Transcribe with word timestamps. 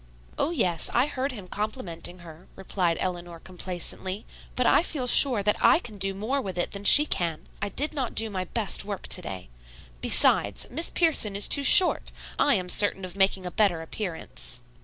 "Oh, 0.39 0.49
yes; 0.49 0.89
I 0.95 1.05
heard 1.05 1.31
him 1.31 1.47
complimenting 1.47 2.21
her," 2.25 2.47
replied 2.55 2.97
Eleanor 2.99 3.39
complacently, 3.39 4.25
"but 4.55 4.65
I 4.65 4.81
feel 4.81 5.05
sure 5.05 5.43
that 5.43 5.57
I 5.63 5.77
can 5.77 5.99
do 5.99 6.15
more 6.15 6.41
with 6.41 6.57
it 6.57 6.71
than 6.71 6.85
she 6.85 7.05
can. 7.05 7.45
I 7.61 7.69
did 7.69 7.93
not 7.93 8.15
do 8.15 8.31
my 8.31 8.45
best 8.45 8.83
work 8.83 9.03
to 9.09 9.21
day. 9.21 9.47
Besides, 10.01 10.65
Miss 10.71 10.89
Pierson 10.89 11.35
is 11.35 11.47
too 11.47 11.61
short. 11.61 12.11
I 12.39 12.55
am 12.55 12.67
certain 12.67 13.05
of 13.05 13.15
making 13.15 13.45
a 13.45 13.51
better 13.51 13.83
appearance." 13.83 14.61